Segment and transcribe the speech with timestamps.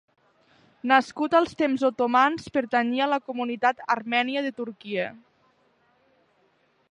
[0.91, 5.09] Nascut als temps otomans, pertanyia a la comunitat armènia de Turquia.